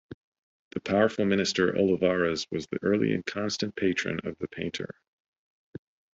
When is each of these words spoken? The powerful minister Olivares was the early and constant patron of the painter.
The 0.71 0.79
powerful 0.79 1.25
minister 1.25 1.75
Olivares 1.77 2.47
was 2.49 2.65
the 2.65 2.79
early 2.81 3.13
and 3.13 3.23
constant 3.23 3.75
patron 3.75 4.19
of 4.23 4.35
the 4.39 4.47
painter. 4.47 4.95